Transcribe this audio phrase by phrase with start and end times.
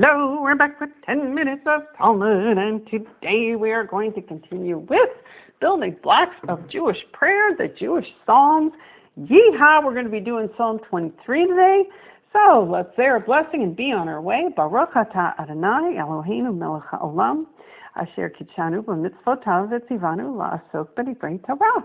[0.00, 4.78] Hello, we're back with 10 minutes of Talmud, and today we are going to continue
[4.78, 5.10] with
[5.60, 8.70] building blocks of Jewish prayer, the Jewish Psalms.
[9.18, 11.82] Yeehaw, we're going to be doing Psalm 23 today.
[12.32, 14.44] So let's say our blessing and be on our way.
[14.54, 17.46] Baruch atah Adonai Eloheinu melech haolam,
[17.96, 21.84] asher kitshanu b'mitzvotav v'tzivanu la'asok b'divrei Torah.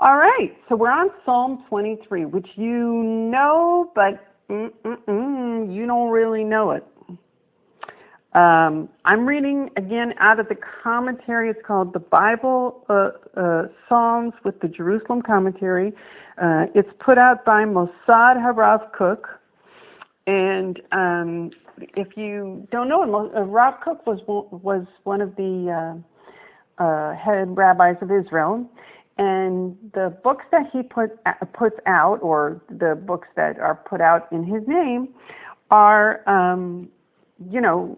[0.00, 6.72] All right, so we're on Psalm 23, which you know, but you don't really know
[6.72, 6.84] it.
[8.34, 11.50] Um, I'm reading again out of the commentary.
[11.50, 15.92] It's called the Bible uh, uh, Psalms with the Jerusalem Commentary.
[16.42, 19.28] Uh, it's put out by Mossad Harav Kook.
[20.26, 26.02] And um, if you don't know it, uh, Rav Kook was was one of the
[26.80, 28.68] uh, uh, head rabbis of Israel,
[29.16, 31.10] and the books that he put
[31.52, 35.08] puts out, or the books that are put out in his name,
[35.70, 36.88] are um,
[37.50, 37.96] you know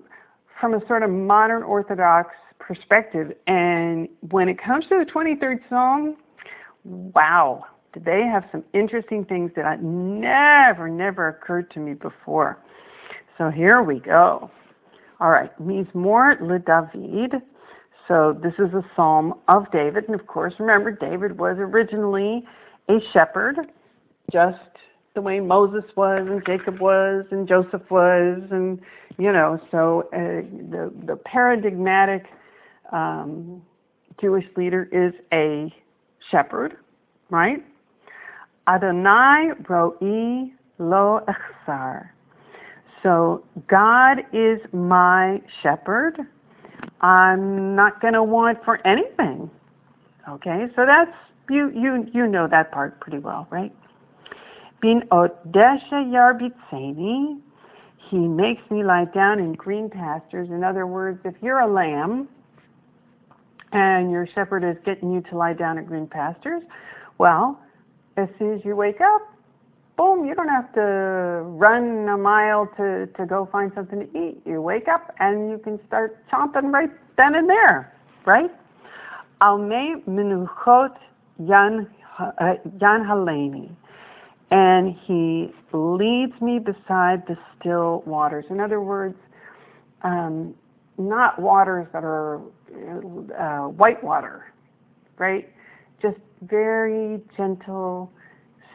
[0.61, 3.33] from a sort of modern Orthodox perspective.
[3.47, 6.17] And when it comes to the 23rd Psalm,
[6.85, 12.59] wow, did they have some interesting things that had never, never occurred to me before.
[13.39, 14.51] So here we go.
[15.21, 17.43] All right, Mizmor le David.
[18.09, 22.45] So this is a psalm of David, and of course, remember David was originally
[22.89, 23.57] a shepherd,
[24.31, 24.61] just
[25.17, 28.79] the way Moses was and Jacob was and Joseph was and
[29.19, 32.27] you know so uh, the the paradigmatic
[32.93, 33.63] um,
[34.21, 35.75] Jewish leader is a
[36.31, 36.77] shepherd,
[37.31, 37.65] right?
[38.69, 42.11] Adonai ro'i lo echsar.
[43.03, 46.19] So God is my shepherd.
[47.01, 49.51] I'm not going to want for anything.
[50.29, 51.11] Okay, so that's
[51.49, 53.73] you you you know that part pretty well, right?
[54.81, 57.41] Bin odesha yarbitzeni.
[58.11, 60.49] He makes me lie down in green pastures.
[60.51, 62.29] In other words, if you're a lamb
[63.73, 66.63] and your shepherd is getting you to lie down in green pastures,
[67.19, 67.61] well,
[68.17, 69.23] as soon as you wake up,
[69.97, 74.41] boom, you don't have to run a mile to, to go find something to eat.
[74.45, 77.93] You wake up and you can start chomping right then and there,
[78.27, 78.51] right?
[79.41, 80.97] Alme menuchot
[81.39, 83.71] yan, uh, yan haleni
[84.51, 88.45] and he leads me beside the still waters.
[88.51, 89.17] In other words,
[90.03, 90.55] um,
[90.99, 92.41] not waters that are
[93.39, 94.53] uh, white water,
[95.19, 95.49] right?
[96.01, 98.11] Just very gentle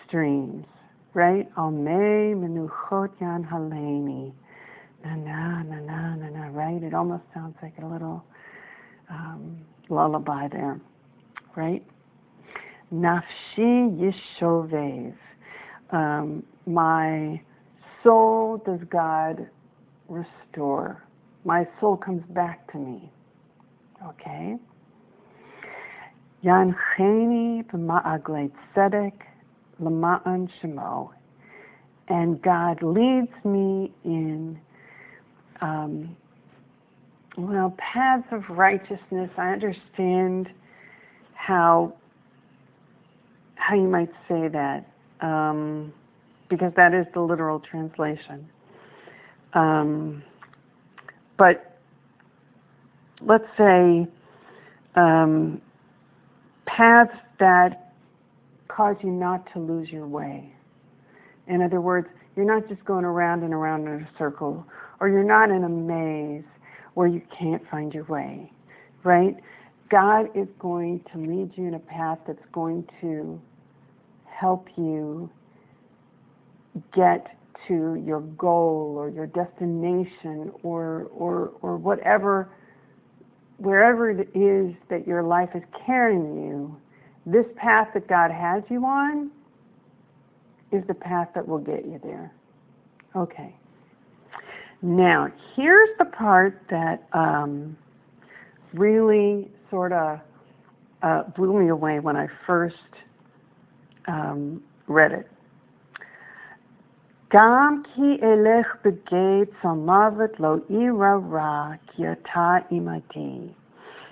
[0.05, 0.65] streams,
[1.13, 1.53] right?
[1.55, 4.33] Alme menuchot yan haleni.
[5.03, 6.83] Na na na na na na, right?
[6.83, 8.23] It almost sounds like a little
[9.09, 10.79] um, lullaby there,
[11.55, 11.83] right?
[12.93, 13.23] Nafshi
[13.57, 15.15] yishovev
[15.91, 17.41] um, my
[18.03, 19.47] soul does God
[20.07, 21.03] restore.
[21.43, 23.11] My soul comes back to me.
[24.07, 24.55] Okay?
[26.43, 29.13] Yancheni b'ma'aglei tzedek
[29.79, 31.09] l'ma'an shemo.
[32.07, 34.59] And God leads me in,
[35.61, 36.15] um,
[37.37, 39.29] well, paths of righteousness.
[39.37, 40.49] I understand
[41.33, 41.93] how
[43.55, 44.90] how you might say that
[45.21, 45.93] um,
[46.49, 48.49] because that is the literal translation.
[49.53, 50.23] Um,
[51.37, 51.77] but
[53.21, 54.07] let's say
[54.95, 55.61] um,
[56.65, 57.93] paths that
[58.67, 60.53] cause you not to lose your way.
[61.47, 64.65] In other words, you're not just going around and around in a circle,
[64.99, 66.45] or you're not in a maze
[66.93, 68.51] where you can't find your way,
[69.03, 69.35] right?
[69.89, 73.41] God is going to lead you in a path that's going to
[74.41, 75.29] help you
[76.95, 77.37] get
[77.67, 82.49] to your goal or your destination or or or whatever
[83.57, 86.75] wherever it is that your life is carrying you
[87.27, 89.29] this path that God has you on
[90.71, 92.33] is the path that will get you there.
[93.15, 93.55] Okay.
[94.81, 97.77] Now here's the part that um,
[98.73, 100.19] really sort of
[101.03, 102.75] uh, blew me away when I first
[104.07, 105.27] um, read it.
[107.33, 112.57] גם כי אלך בגיא צלמוות לא אירא רע, כי אתה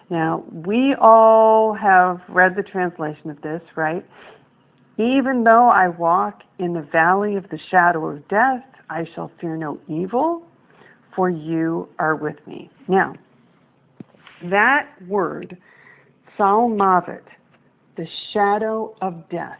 [0.09, 4.03] Now, we all have read the translation of this, right?
[4.97, 9.55] Even though I walk in the valley of the shadow of death, I shall fear
[9.55, 10.41] no evil,
[11.15, 12.69] for you are with me.
[12.87, 13.13] Now,
[14.49, 15.57] that word,
[16.37, 17.23] Salmavet,
[17.97, 19.59] the shadow of death,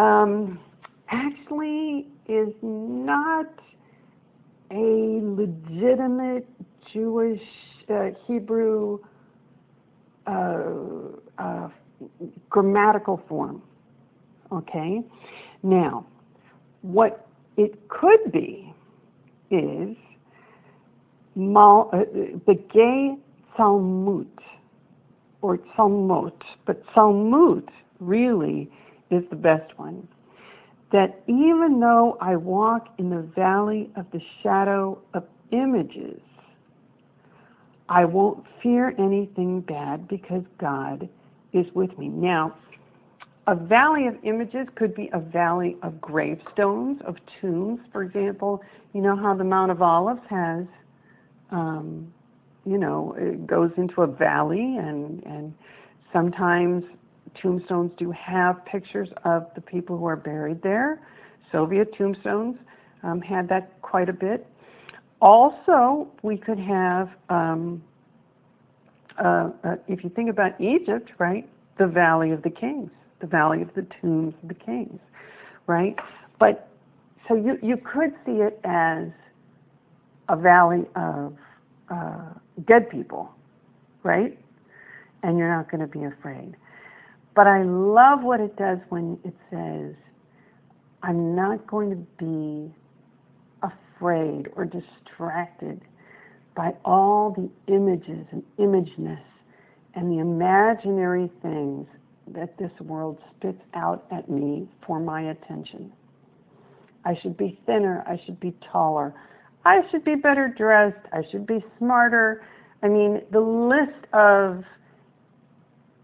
[0.00, 0.58] um,
[1.10, 3.46] actually is not
[4.70, 6.48] a legitimate
[6.92, 7.42] Jewish
[7.92, 8.98] uh, Hebrew
[10.26, 10.62] uh,
[11.38, 11.68] uh,
[12.48, 13.62] grammatical form.
[14.52, 15.02] Okay?
[15.62, 16.06] Now,
[16.82, 17.26] what
[17.56, 18.72] it could be
[19.50, 19.96] is
[21.34, 21.98] mal, uh,
[22.46, 23.16] the gay
[23.56, 24.28] Talmud
[25.42, 26.32] or Talmud,
[26.66, 27.68] but Talmud
[27.98, 28.70] really
[29.10, 30.06] is the best one.
[30.92, 36.20] That even though I walk in the valley of the shadow of images,
[37.88, 41.08] I won't fear anything bad because God
[41.52, 42.08] is with me.
[42.08, 42.54] Now,
[43.46, 48.62] a valley of images could be a valley of gravestones, of tombs, for example.
[48.92, 50.66] You know how the Mount of Olives has,
[51.50, 52.12] um,
[52.64, 55.54] you know, it goes into a valley, and, and
[56.12, 56.84] sometimes
[57.40, 61.00] tombstones do have pictures of the people who are buried there.
[61.52, 62.56] Soviet tombstones
[63.02, 64.46] um, had that quite a bit.
[65.20, 67.82] Also, we could have, um,
[69.22, 71.48] uh, uh, if you think about Egypt, right,
[71.78, 72.90] the Valley of the Kings,
[73.20, 75.00] the Valley of the Tombs of the Kings,
[75.66, 75.96] right?
[76.38, 76.68] But
[77.28, 79.08] so you, you could see it as
[80.28, 81.36] a valley of
[81.90, 82.30] uh,
[82.66, 83.30] dead people,
[84.02, 84.38] right?
[85.22, 86.56] And you're not going to be afraid.
[87.40, 89.94] But I love what it does when it says,
[91.02, 92.70] I'm not going to be
[93.62, 95.80] afraid or distracted
[96.54, 99.22] by all the images and imageness
[99.94, 101.86] and the imaginary things
[102.34, 105.90] that this world spits out at me for my attention.
[107.06, 108.04] I should be thinner.
[108.06, 109.14] I should be taller.
[109.64, 111.06] I should be better dressed.
[111.10, 112.44] I should be smarter.
[112.82, 114.62] I mean, the list of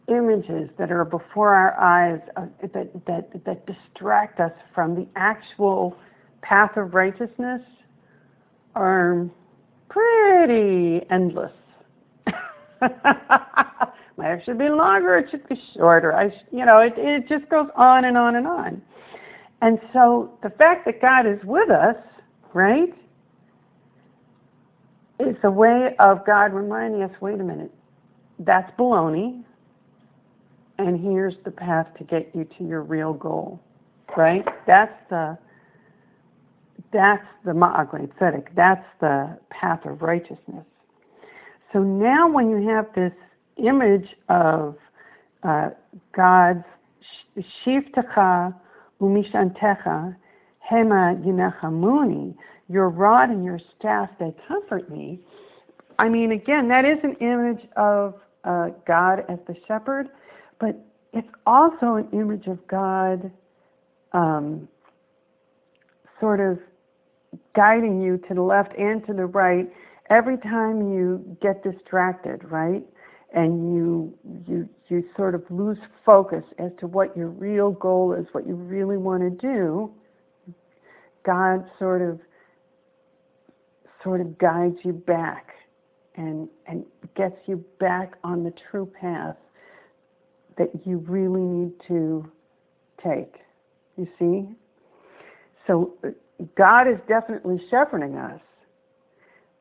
[0.09, 5.97] images that are before our eyes uh, that, that, that distract us from the actual
[6.43, 7.63] path of righteousness
[8.75, 9.29] are
[9.89, 11.53] pretty endless.
[12.81, 16.15] Might actually be longer, it should be shorter.
[16.15, 18.83] I, you know, it, it just goes on and on and on.
[19.63, 21.97] And so the fact that God is with us,
[22.55, 22.95] right,
[25.19, 27.73] is a way of God reminding us, wait a minute,
[28.39, 29.43] that's baloney,
[30.79, 33.61] and here's the path to get you to your real goal,
[34.17, 34.45] right?
[34.67, 35.39] That's the
[36.93, 38.49] that's the ma'agre tzedek.
[38.55, 40.65] That's the path of righteousness.
[41.73, 43.13] So now, when you have this
[43.57, 44.77] image of
[45.43, 45.71] uh,
[46.15, 46.65] God's
[47.65, 48.55] shivtecha
[49.01, 50.17] umishantecha
[50.71, 52.35] hema yinechamuni,
[52.69, 55.21] your rod and your staff they comfort me.
[55.99, 58.15] I mean, again, that is an image of
[58.45, 60.09] uh, God as the shepherd,
[60.61, 60.77] but
[61.13, 63.31] it's also an image of God
[64.13, 64.69] um,
[66.21, 66.59] sort of
[67.55, 69.71] guiding you to the left and to the right
[70.11, 72.85] every time you get distracted, right?
[73.35, 78.27] And you you you sort of lose focus as to what your real goal is,
[78.33, 79.91] what you really want to do.
[81.25, 82.21] God sort of
[84.03, 85.49] sort of guides you back
[86.17, 86.85] and and
[87.17, 89.37] gets you back on the true path
[90.59, 92.31] that you really need to
[93.03, 93.35] take.
[93.97, 94.55] You see?
[95.67, 95.95] So
[96.57, 98.41] God is definitely shepherding us,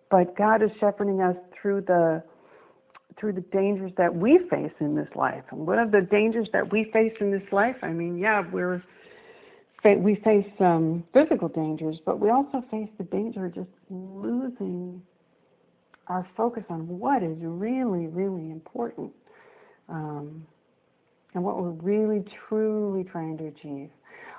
[0.09, 2.23] but God is shepherding us through the
[3.17, 5.43] through the dangers that we face in this life.
[5.51, 7.77] And one of the dangers that we face in this life?
[7.81, 8.83] I mean, yeah, we're
[9.85, 14.99] we face um, physical dangers, but we also face the danger of just losing
[16.07, 19.11] our focus on what is really, really important.
[19.87, 20.45] Um,
[21.35, 23.89] and what we're really truly trying to achieve.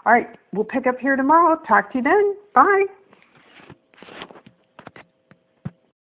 [0.05, 1.61] All right, we'll pick up here tomorrow.
[1.67, 2.37] Talk to you then.
[2.55, 2.85] Bye.